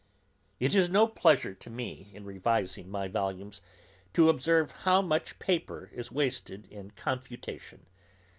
[0.59, 3.61] It is no pleasure to me, in revising my volumes,
[4.15, 7.85] to observe how much paper is wasted in confutation.